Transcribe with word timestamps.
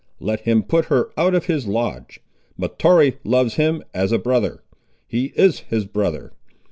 Let 0.19 0.39
him 0.39 0.63
put 0.63 0.85
her 0.85 1.11
out 1.15 1.35
of 1.35 1.45
his 1.45 1.67
lodge. 1.67 2.21
Mahtoree 2.57 3.17
loves 3.23 3.53
him 3.57 3.83
as 3.93 4.11
a 4.11 4.17
brother. 4.17 4.63
He 5.07 5.25
is 5.35 5.59
his 5.69 5.85
brother. 5.85 6.33